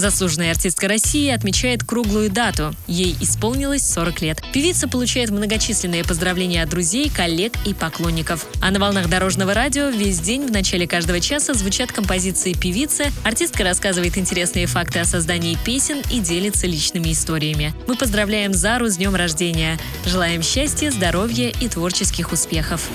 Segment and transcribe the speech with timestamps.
[0.00, 2.74] Заслуженная артистка России отмечает круглую дату.
[2.86, 4.42] Ей исполнилось 40 лет.
[4.50, 8.46] Певица получает многочисленные поздравления от друзей, коллег и поклонников.
[8.62, 13.62] А на волнах Дорожного радио весь день в начале каждого часа звучат композиции певицы, артистка
[13.62, 17.74] рассказывает интересные факты о создании песен и делится личными историями.
[17.86, 19.78] Мы поздравляем Зару с днем рождения.
[20.06, 22.88] Желаем счастья, здоровья и творческих успехов.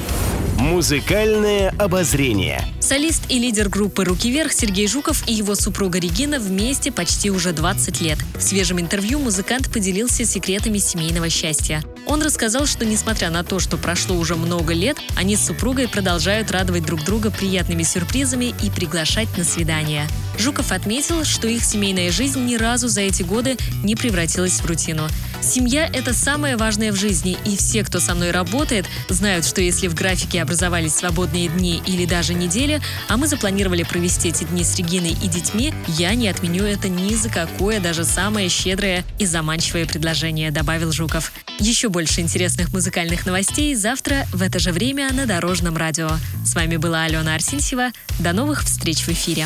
[0.55, 2.61] Музыкальное обозрение.
[2.79, 7.51] Солист и лидер группы «Руки вверх» Сергей Жуков и его супруга Регина вместе почти уже
[7.51, 8.17] 20 лет.
[8.35, 11.83] В свежем интервью музыкант поделился секретами семейного счастья.
[12.05, 16.51] Он рассказал, что несмотря на то, что прошло уже много лет, они с супругой продолжают
[16.51, 20.07] радовать друг друга приятными сюрпризами и приглашать на свидания.
[20.37, 25.07] Жуков отметил, что их семейная жизнь ни разу за эти годы не превратилась в рутину.
[25.41, 29.87] Семья– это самое важное в жизни, и все, кто со мной работает, знают, что если
[29.87, 34.75] в графике образовались свободные дни или даже недели, а мы запланировали провести эти дни с
[34.75, 39.85] Региной и детьми, я не отменю это ни за какое, даже самое щедрое и заманчивое
[39.85, 41.31] предложение, добавил Жуков.
[41.59, 46.09] Еще больше интересных музыкальных новостей завтра в это же время на Дорожном радио.
[46.43, 47.91] С вами была Алена Арсентьева.
[48.19, 49.45] До новых встреч в эфире.